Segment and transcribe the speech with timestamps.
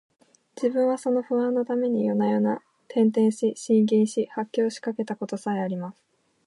[0.55, 6.01] 自分はその不安のために夜々、転輾し、呻吟し、発狂しかけた事さえあります